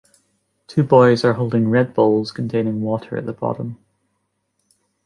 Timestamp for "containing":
2.31-2.81